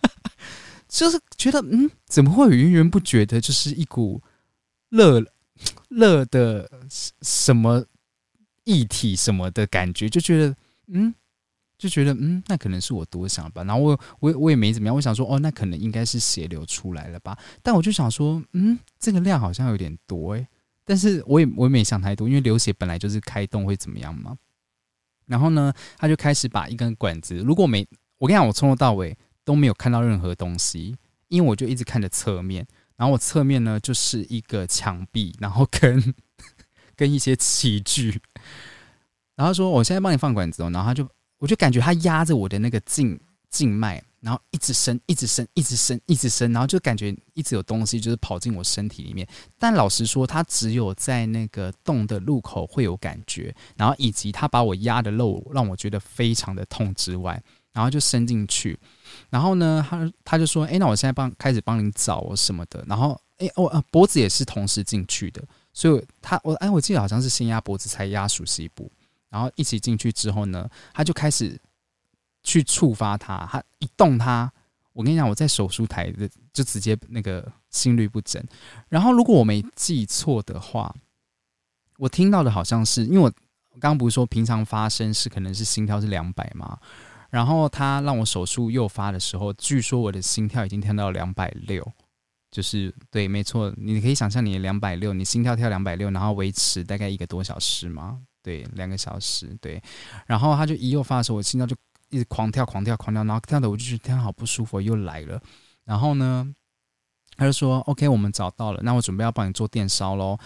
[0.89, 4.23] 就是觉得嗯，怎么会有源源不绝的，就是一股
[4.91, 5.23] 热。
[5.89, 6.71] 热的
[7.23, 7.85] 什么
[8.65, 10.55] 液体什么的感觉，就觉得
[10.89, 11.15] 嗯，
[11.79, 13.65] 就觉得嗯，那可能是我多想吧。
[13.65, 17.39] 然后我我我也没怎么样，我想说哦，那可能应该是血流出来了吧。
[17.63, 20.47] 但我就想说，嗯，这个量好像有点多诶。
[20.85, 24.37] 但是我也我也没想太多，因为流血本来就是开动会怎么样嘛。
[25.27, 30.97] 然后呢，他就开始把一根管子，如果没我跟你讲，我从头到尾都没有看到任何东西，
[31.29, 32.67] 因为我就一直看着侧面。
[32.99, 36.15] 然后我侧面呢就是一个墙壁，然后跟
[36.95, 38.21] 跟一些器具，
[39.37, 41.09] 然后说我现在帮你放管子哦，然后他就
[41.39, 49.27] 我就感觉他压着我的那个静静脉，然后一直伸，一直伸，一直伸，一直伸，然后就感觉一直有东西就是跑进我身体里面。
[49.61, 57.41] 但老实说，他只有在那个洞的入口会有感觉，然后以及他把我压的肉让我觉得非常的痛之外，
[57.73, 58.77] 然后就伸进去，
[59.31, 68.91] 然后呢，他他就说：“哎，那我现在帮开始帮你找什么的。”然后，哎，我啊脖子也是同时进去的，所以他我哎，我记得好像是先压脖子，才压熟悉部，
[69.29, 71.61] 然后一起进去之后呢，他就开始
[72.43, 74.51] 去触发他，他一动他，
[74.93, 78.43] 我跟你讲，我在手术台的就直接那个心率不整。
[78.89, 80.95] 然后，如果我没记错的话，
[81.99, 83.31] 我听到的好像是因为我
[83.79, 86.79] 刚刚不是说平常发生是可能是心跳是两百吗？
[87.31, 91.87] 然后他让我手术诱发的时候，据说我的心跳已经跳到两百六，
[92.51, 99.83] 就是对，没错，你可以想象你两百六，你心跳跳两百六，然后维持大概一个多小时嘛，对，两个小时，对。
[100.27, 101.77] 然后他就一诱发的时候，我心跳就
[102.09, 105.39] 一直狂跳、狂跳、狂跳，然后跳的我就觉得天好不舒服，又来了。
[105.85, 106.51] 然后呢，
[107.37, 110.39] 他就说：“OK，我们找到了，那我准备要帮你做电烧喽。”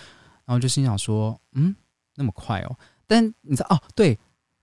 [0.44, 1.76] 然后就心想说：“嗯，
[2.16, 4.18] 那么快哦？”但你知道哦，对。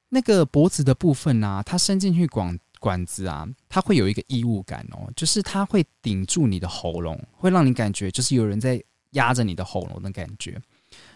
[0.10, 10.60] 那个脖子的部分啊，它伸进去管管子啊，它会有一个异物感哦，就是它会顶住你的喉咙，会让你感觉就是有人在压着你的喉咙的感觉。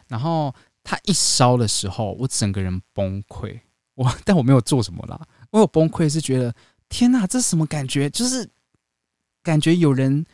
[0.08, 0.53] 然后
[0.84, 3.60] 它一烧的时候，我整个人崩溃。
[3.95, 6.53] 我但我没有做什么啦，我有崩溃是觉得
[6.88, 8.10] 天哪，这什么感觉？
[8.10, 8.47] 就是
[9.41, 10.25] 感觉有人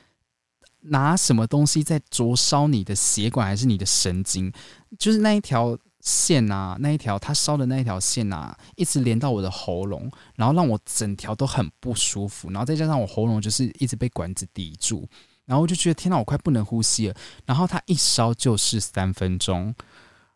[0.81, 4.51] 拿什么东西在灼烧你的血管，还是你的神经？
[4.97, 5.77] 就是那一条。
[6.01, 15.05] 线啊，那一条它烧的那一条线啊，一直连到我的喉咙，然后让我整条都很不舒服，然后再加上我喉咙就是一直被管子抵住，
[15.45, 17.15] 然后我就觉得天哪，我快不能呼吸了。
[17.45, 19.75] 然后它一烧就是三分钟，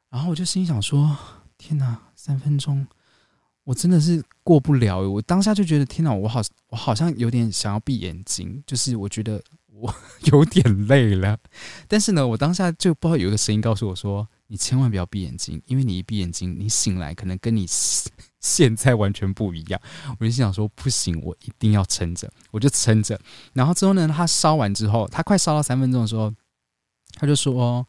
[0.10, 1.17] 然后我就心想说：
[1.58, 2.86] 天哪，三分钟，
[3.63, 4.99] 我真的是过不了。
[4.99, 9.95] 我当下就觉得天哪，我好，我好像有点想要闭眼睛，就是我觉得我
[10.32, 11.38] 有点累了。
[11.88, 14.28] 但是呢，我当下就不知道有一个声音告诉我说。
[14.48, 17.66] 你千万不要闭眼睛，因为你一闭眼睛，你醒来可能跟你
[18.40, 19.82] 现在完全不一样。
[20.20, 23.20] 我就心想说，不行，我一定要撑着，我就撑着。
[23.54, 26.32] 然后之后呢，他烧完之后，他快烧到三分钟的时候，
[27.16, 27.88] 他就说：“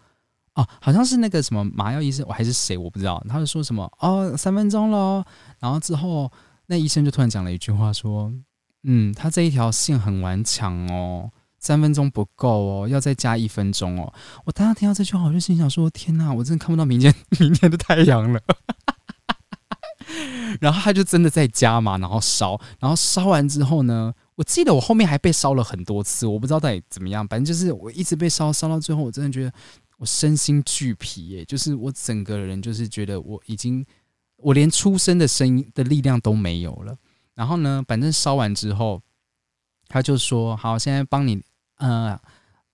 [0.55, 5.25] 哦，好像是那个什么麻药医生，我还是谁，我不知道。”他就说什么：“哦，三分钟喽。”
[5.61, 6.33] 然后之后，
[6.67, 8.33] 那医生就突然讲了一句话，说
[8.85, 11.31] ：“嗯，他这一条线很顽强哦。”
[11.65, 14.13] 三分钟不够哦，要再加一分钟哦。
[14.45, 18.39] 我当时听到这句话，我就心想说：“天哪，我真的看不到明天 明天的太阳了。
[20.61, 27.27] ”然后他就真的在加嘛，然后烧，然后烧完之后呢，我记得我后面还被烧了很多次，我不知道到底怎么样。
[27.27, 29.51] 反正就是我一直被烧，烧到最后，我真的觉得
[29.97, 33.83] 我身心俱疲耶，就是我整个人就是觉得我已经，
[34.37, 36.95] 我连出生的声音的力量都没有了。
[37.35, 39.01] 然后呢，反正烧完之后，
[39.89, 41.43] 他就说：“好，现在帮你。”
[41.79, 42.19] 呃，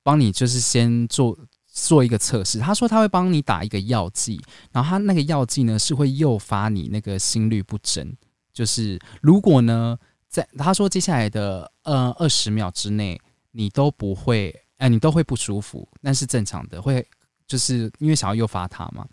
[0.02, 2.58] 帮你就是先做做一个测试。
[2.58, 4.40] 他说他会帮你打一个药剂，
[4.72, 8.14] 然后他那个药剂呢是会诱发你那个心律不整。
[8.52, 9.96] 就是如果呢，
[10.28, 13.20] 在他说接下来的呃二十秒之内，
[13.52, 17.06] 你都不会，哎，你都会不舒服，那是正常的，会
[17.46, 19.06] 就是因为想要诱发它嘛。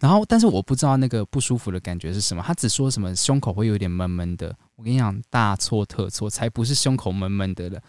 [0.00, 2.42] 然后，但是我不知道那个不舒服的感觉是什么。
[2.42, 4.56] 他只说什么胸口会有点闷闷的。
[4.76, 7.82] 我跟你讲，大错特错，才不是胸口闷闷的了。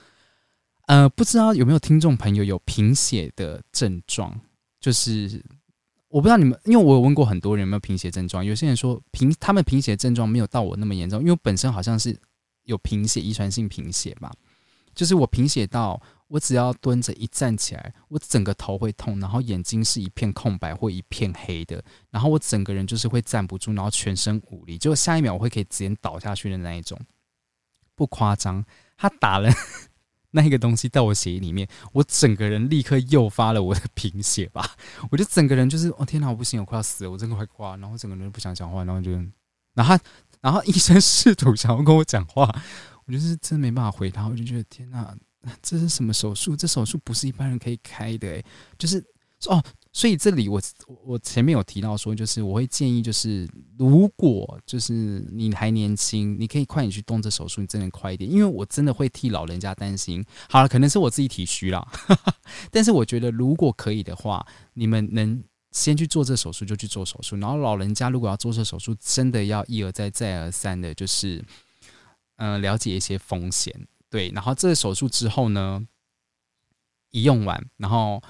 [0.88, 4.40] 呃，不知道有没有听众朋友有贫血的症状？
[4.80, 5.44] 就是
[6.10, 8.46] 我不知道你们，因为我有问过很多人有没有贫血症状。
[8.46, 12.16] 有些人说贫，他们贫血症状没有到我那么严重，因为本身好像是
[12.64, 14.32] 有贫血，遗传性贫血吧。
[14.94, 26.98] 就是我贫血到我只要蹲着一站起来，我整个头会痛，然后眼睛是一片空白或一片黑的，然后我整个人就是会站不住，然后全身无力，就下一秒我会可以直接倒下去的那一种，
[27.96, 28.64] 不夸张。
[28.96, 29.52] 他打了。
[30.36, 34.76] 那个东西到我血液里面，我整个人立刻诱发了我的贫血吧，
[35.10, 39.12] 我就整个人就是，哦天哪，我不行，我快要死了，我真的快挂，然后整个人不想讲话，然后就，
[39.74, 39.98] 然后
[40.42, 42.54] 然后医生试图想要跟我讲话，
[43.08, 45.16] 我就是真没办法回答，我就觉得天哪，
[45.62, 46.56] 这是什么手术？
[46.56, 48.46] 这手术不是一般人可以开的，诶，
[48.78, 49.04] 就是
[49.48, 49.64] 哦。
[49.96, 50.62] 所以这里我
[51.06, 53.48] 我前面有提到说，就是我会建议，就是
[53.80, 60.22] 如果就是你还年轻，你可以快点去动这手术，你真的快一点，因为我真的会替老人家担心。
[60.50, 61.88] 好了，可能是我自己体虚啦，
[62.70, 71.42] 但是我觉得如果可以的话，你们能先去做这手术就去做手术，然后老人家如果要做这手术，真的要一而再再而三的，就是
[72.36, 73.74] 嗯了解一些风险，
[74.10, 75.88] 对，然后这个手术之后呢，
[77.12, 78.22] 一用完，然后。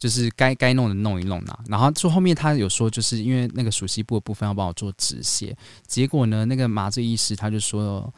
[0.00, 5.54] 就是该该弄的弄一弄呐，然后就后面他有说，就是因为那个熟悉部的部分要帮我做止血，
[5.86, 8.12] 结果呢，那个麻醉医师他就说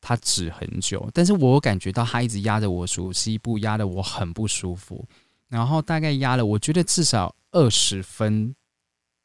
[0.00, 5.06] 他止很久，但是我感觉到他一直压着我熟悉部，压的我很不舒服，
[5.48, 8.54] 然后大概压了，我觉得至少二十分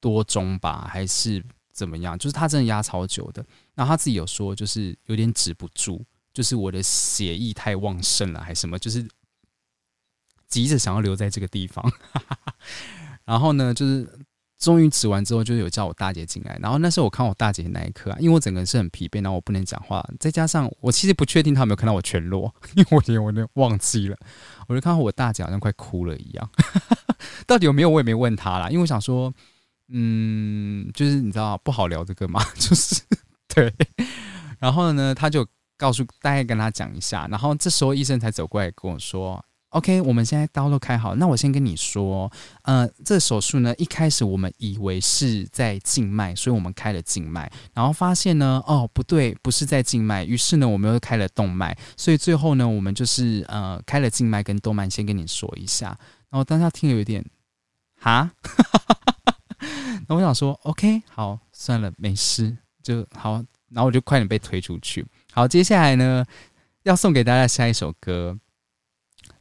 [0.02, 3.45] 多钟吧，还是怎么样，就是他真的压超久的。
[3.74, 9.08] 然后他自己有说，就是有点止不住，就是我的血液太旺盛了，还是什么，就是
[10.51, 11.83] 急着想要留在这个地方。
[13.25, 14.07] 然后呢，就是
[14.59, 16.55] 终于止完之后，就有叫我大姐进来。
[16.61, 24.17] 然后那时候我看我大姐那一刻啊，因为我整个人是很疲惫，然后我不能讲话，再加上我其实不确定她有没有看到我全裸， 因为我觉得我都忘记了。
[24.67, 26.49] 我就看到我大姐好像快哭了一样，
[27.47, 29.33] 到底有没有我也没问她啦，因为我想说，
[29.87, 33.01] 嗯，就是你知道不好聊这个嘛，就是
[33.47, 33.73] 对。
[34.59, 39.43] 然后呢，他就告诉大概跟他讲一下，然后这时候医生才走过来跟我说。
[39.71, 42.29] OK，我们现在刀都开好，那我先跟你说，
[42.63, 55.97] 呃，这手术呢，一开始我们以为是在静脉，所以我们开了静脉，然后发现呢，哦，不对，不是在静脉，于是呢，我们又开了动脉，所以最后呢，我们就是呃，开了静脉跟动脉，先跟你说一下。
[56.29, 57.25] 然后当下听了有点，
[57.97, 58.29] 哈，
[60.10, 65.05] 那我想说，OK，好，算了，没事，就好，然后我就快点被推出去。
[65.31, 66.25] 好，接下来呢，
[66.84, 68.38] 要送给大家下一首歌。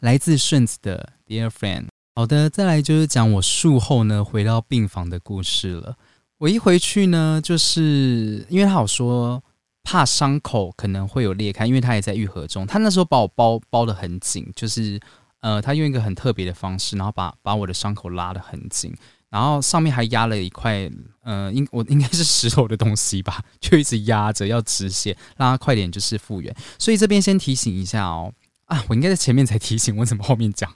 [0.01, 1.87] 来自顺子的 Dear Friend。
[2.15, 5.97] 好的，再来就是讲我术后呢回到病房的故事了。
[6.39, 9.43] 我一回去呢，就是因为他有说
[9.83, 12.67] 怕伤口可能会有裂开，因为他也在愈合中。
[12.67, 14.99] 他那时候把我包包的很紧，就是
[15.41, 18.95] 呃，他用一个很特别的方式，然后把把我的伤口拉的很紧，
[19.29, 20.91] 然后上面还压了一块
[21.23, 26.55] 呃，应我应该是石头的东西吧，就一直压着要止血，让他快点就是复原。
[26.79, 28.33] 所以这边先提醒一下哦。
[28.71, 30.73] 啊，我应该在前面才提醒，我怎么后面讲？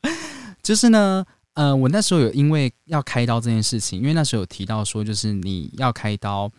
[0.64, 6.50] 就是呢，呃，我那时候有因为要开刀这件事情，因为那时候有提到说，就是你要开刀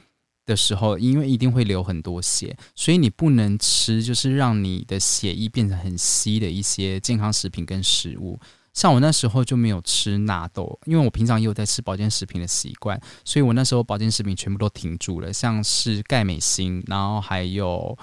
[0.46, 8.40] 的时候，因为一定会流很多血，所以你不能吃，就是让你的血液变成很稀的一些健康食品跟食物。
[8.72, 17.98] 像我那时候就没有吃纳豆，因为我平常也有在吃保健食品的习惯，所以我那时候保健食品全部都停住了，像是钙镁锌，然后还有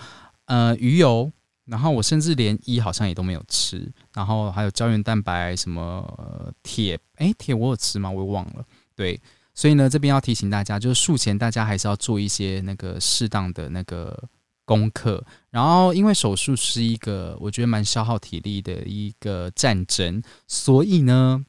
[0.46, 1.30] 呃鱼油。
[1.64, 8.10] 然后我甚至连一好像也都没有吃，然后还有胶原蛋白什么铁，哎铁我有吃吗？
[8.10, 8.64] 我忘了。
[8.94, 9.20] 对，
[9.54, 14.28] 所以呢这边要提醒大家，就是术前大家还是要做一些那个适当的那个
[14.64, 15.24] 功课。
[15.50, 21.44] 然后因为手术是一个我觉得蛮消耗体力的一个战争，所以呢，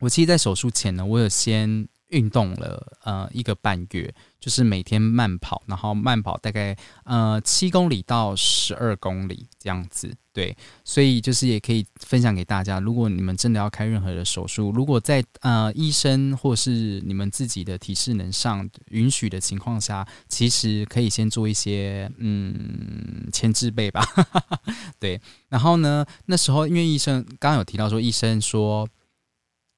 [0.00, 1.88] 我其实，在手术前呢，我有先。
[2.08, 12.78] 运动了呃一个半月，就是每天慢跑，然后慢跑大概呃七公里到十二公里这样子，对，所以就是也可以分享给大家。
[12.78, 24.06] 如果你们真的要开任何的手术，如果在呃医生或是你们自己的体适能上允许的情况下，其实可以先做一些嗯前置备吧，
[25.00, 25.20] 对。
[25.48, 28.88] 然后呢，那时候因为医生刚刚有提到说，医生说。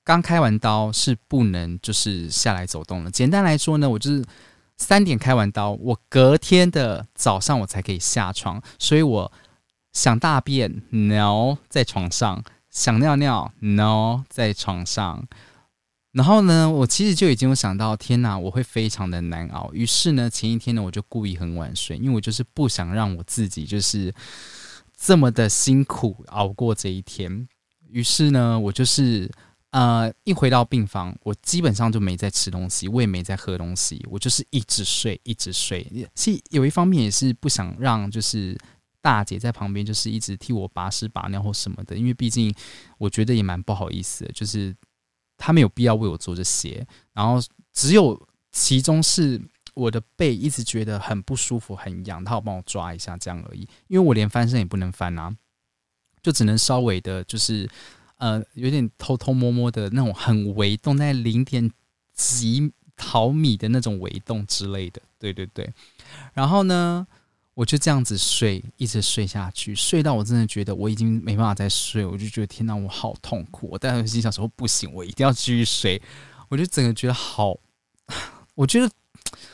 [0.02, 3.10] 刚开完刀是不能就是下来走动了。
[3.10, 4.24] 简单来说呢，我就是
[4.76, 8.60] 三点开完刀，我隔天的早上我才可以下床。
[8.78, 9.30] 所以我
[9.92, 15.28] 想大便，no，在床上；想尿尿，no，在床上。
[16.12, 19.70] 然后呢，我其实就已经有想到，天哪，我会非常的难熬。
[19.72, 24.12] 于是呢，前一天呢，我就故意很晚睡，因为我就是不想让我自己就是
[24.96, 27.46] 这么的辛苦熬过这一天。
[27.90, 29.30] 于是呢，我就是。
[29.70, 35.86] 呃，一回到病房，我基本上就没在吃东西，我也没在喝东西，我就是一直睡，一直睡。
[36.12, 38.58] 其实有一方面也是不想让就是
[39.00, 42.52] 大姐在旁边，就是一直替我拔屎拔尿或什么的，因为毕竟
[42.98, 44.74] 我觉得也蛮不好意思，就是
[45.36, 46.84] 她没有必要为我做这些。
[47.12, 47.40] 然后
[47.72, 49.40] 只有其中是
[49.74, 53.60] 我的背一直觉得很不舒服、很痒，她有帮我抓一下这样而已。
[53.86, 55.32] 因为我连翻身也不能翻啊，
[56.24, 57.70] 就只能稍微的，就是。
[58.20, 61.70] 呃，有点偷偷摸摸的那种，很微动，在零点
[62.12, 65.72] 几毫米的那种微动之类的，对对对。
[66.34, 67.06] 然后呢，
[67.54, 73.68] 我就这样子睡，一直睡下去，睡到我真的觉得我已经没办法再睡，我就觉得天哪，我好痛苦。
[73.72, 76.00] 我但是心想说不行，我一定要继续睡。
[76.50, 77.56] 我就整个觉得好，
[78.54, 78.90] 我觉得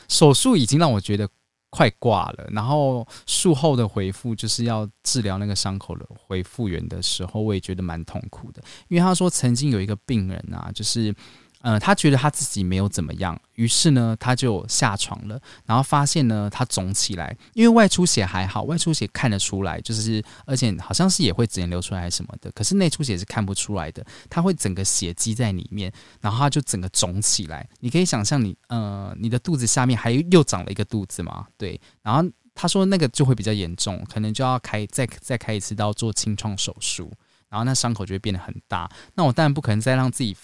[0.09, 1.29] 手术已经让我觉得。
[1.77, 11.13] 快挂了，然后术后的回复就是要治疗那个伤口的回复原的时候，我也觉得蛮痛苦的，因为他说曾经有一个病人啊，就是。
[11.61, 32.23] 呃，他觉得他自己没有怎么样，于是呢，他就下床了，然后发现呢，他肿起来，因为外出血还好，外出血看得出来，就是而且好像是也会直接流出来什么的，可是内出血是看不出来的，他会整个血积在里面，然后他就整个肿起来，你可以想象你呃，你的肚子下面还又长了一个肚子嘛，对，然后
[32.53, 37.11] 他说那个就会比较严重，可能就要开再再开一次刀做清创手术，
[37.49, 40.37] 然后那伤口就会变得很大，那我当然不可能再让自己。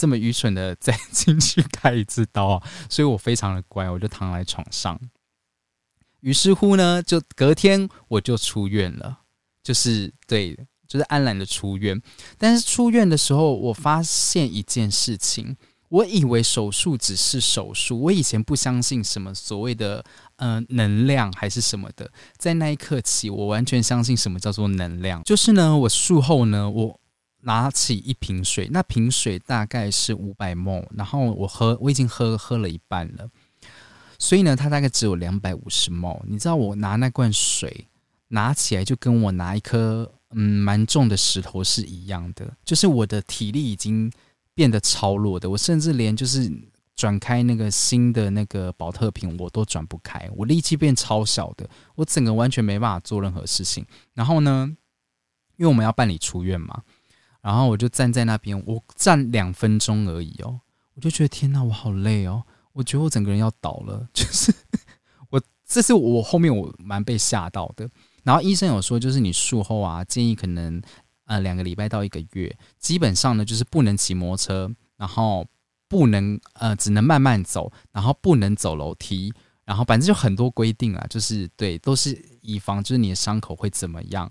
[0.00, 2.62] 这么愚蠢的再进去开一次刀啊！
[2.88, 4.98] 所以我非常的乖，我就躺在床上。
[6.20, 9.18] 于是乎呢，就隔天我就出院了，
[9.62, 10.56] 就是对，
[10.88, 12.00] 就是安然的出院。
[12.38, 15.56] 但是出院的时候，我发现一件事情。
[15.90, 20.04] 我以为手术只是手术，我以前不相信什么所谓的
[20.36, 25.20] 呃能量还是什么的，在那一刻起，我完全相信什么叫做能量。
[25.24, 27.00] 就是呢，我术后呢，我
[27.42, 33.28] 拿起一瓶水，那瓶水大概是五百沫，然后我喝，我已经喝喝了一半了，
[34.18, 36.22] 所以呢，它大概只有两百五十沫。
[36.26, 37.86] 你知道，我拿那罐水
[38.28, 44.10] 拿起来，就跟我拿一颗嗯蛮重的石头是一样的，就是我的体力已经。
[44.52, 46.52] 变得超弱的，我甚至连就是
[46.94, 53.86] 转开那个新的那个保特瓶我都转不开，我力气变超小的，我整个完全没办法做任何事情。
[54.12, 54.70] 然后呢，
[55.56, 56.82] 因为我们要办理出院嘛，
[57.40, 60.60] 然后我就站在那边，我站两分钟而已哦，
[60.94, 64.52] 我就觉得天哪，我好累哦，我觉得我整个人要倒了， 就是
[65.30, 67.88] 我这是我后面我蛮被吓到的。
[68.22, 70.82] 然后医生有说，就是你术后啊，建议可能。
[71.26, 75.46] 呃，两个礼拜到一个月，基本上呢就是不能骑摩托车，然后
[75.86, 79.32] 不能呃，只能慢慢走，然后不能走楼梯，
[79.64, 84.28] 然后反正就很多规定啊，就是对，都是以防就是你的伤口会怎么样。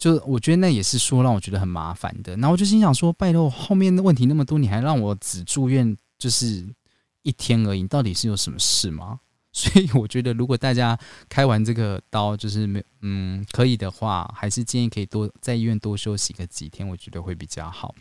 [0.00, 2.32] 就我觉得那也是说让我觉得很麻烦的。
[2.36, 6.66] 然后我就心想说，拜托，后面的问题那么多，你还让我只住院就是
[7.22, 9.20] 一天而已，到底是有什么事吗？
[9.52, 10.98] 所以我觉得，如果大家
[11.28, 17.94] 开完这个刀，就是没嗯可以的话，还是建议可以多在医院多休息个几天，我觉得会比较好。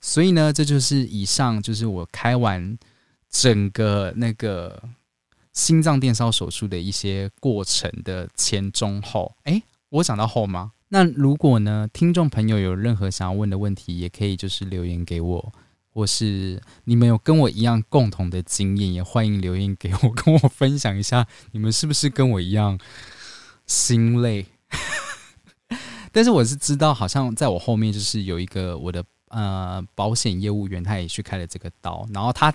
[0.00, 2.76] 所以呢，这就是以上就是我开完
[3.30, 4.82] 整个那个
[5.52, 9.34] 心脏电烧手术的一些过程的前中后。
[9.44, 10.72] 诶，我讲到后吗？
[10.90, 15.52] 那如果呢，听众朋友有任何想要问的问题，也可以就是留言给我。
[15.92, 22.78] 或是你们有跟我一样共同的经验，也欢迎留言给我，跟我分享一下，你们是不是跟我一样
[23.66, 24.46] 心累？
[26.12, 32.54] 但是我是知道，好像在我后面就是有一个我的呃保险业务员，他也去开了这个刀，然后他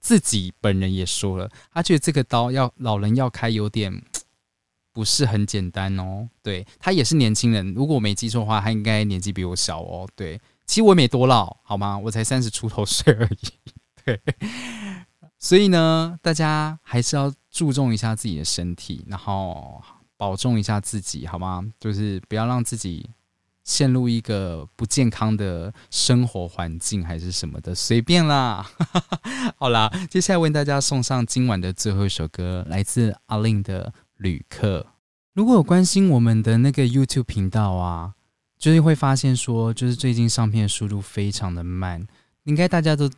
[0.00, 4.02] 自己本人也说了，他觉得这个刀要老人要开有点
[4.92, 6.28] 不是很简单哦。
[6.42, 10.08] 对他也是年轻人，如果我没记错的话，他应该年纪比我小哦。
[10.14, 10.40] 对。
[10.64, 11.98] 其实我也没多老，好吗？
[11.98, 13.72] 我才三十出头岁而已。
[14.06, 14.18] 对，
[15.38, 19.82] 所以呢，大家还是要注重一下自己的身体，然后
[20.16, 21.62] 保重一下自己，好吗？
[21.78, 23.10] 就是不要让自己
[23.64, 28.64] 陷入一个不健康的生活环境，还是什么的，随便啦。
[29.58, 34.80] 好啦，接下来为大家送上今晚的最后一首歌，来自阿令的《旅客》。
[35.34, 38.14] 如果有关心我们的那个 YouTube 频道啊。
[38.62, 42.06] 就是会发现说，就是最近上片速度非常的慢，
[42.44, 43.10] 应该大家都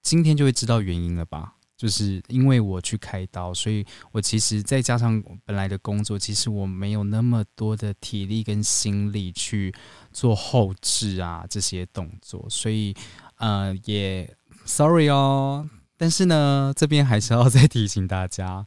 [0.00, 1.54] 今天就会知道原因了吧？
[1.76, 9.74] 就是因为我去开刀，所以我其实再加上本来的工作，其实我没有那么多的体力跟心力去
[10.12, 12.94] 做后置啊这些动作，所以
[13.38, 14.32] 呃也
[14.64, 15.68] sorry 哦。
[15.96, 18.64] 但是呢，这边还是要再提醒大家，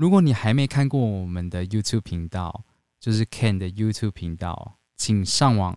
[0.00, 2.64] 如果你还没看过我们的 YouTube 频道，
[2.98, 4.78] 就是 Ken 的 YouTube 频道。
[4.96, 5.76] 请上网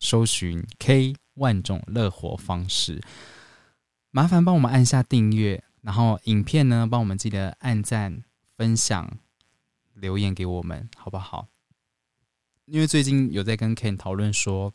[0.00, 2.98] 搜寻 K 万种乐活方式，
[4.10, 8.24] 麻烦帮我们按下订阅，然后影片呢，帮我们记得按赞、
[8.56, 9.18] 分享、
[9.92, 11.48] 留言给我们，好不好？
[12.64, 14.72] 因为最近有在跟 Ken 讨论说，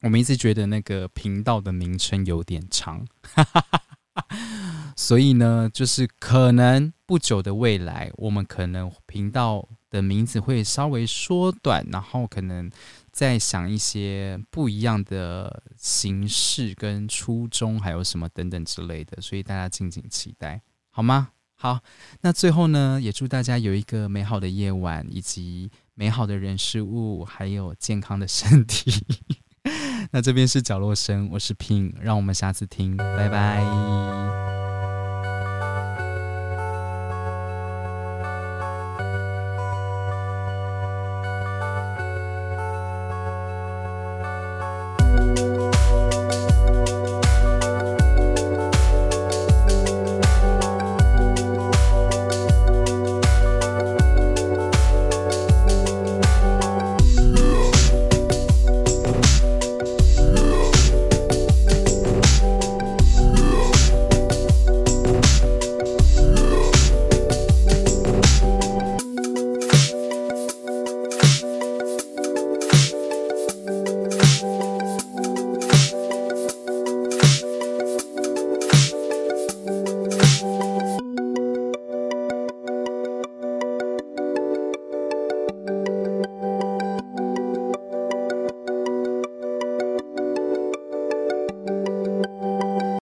[0.00, 3.06] 我们一直觉得那个频道的名称有点长，
[4.98, 9.68] 所以呢，就是可能不久的未来，我们可能频道。
[9.90, 12.70] 的名字会稍微缩短，然后可能
[13.10, 21.30] 再想一些不一样的形式跟初衷，还有什么等等之类的，所以大家敬请期待，好吗？
[21.54, 21.80] 好，
[22.20, 29.02] 那最后呢，也祝大家有一个美好的夜晚，以及美好的人事物，还有健康的身体。
[30.12, 34.57] 那这边是角落声，我是 Pin，让我们下次听，拜拜。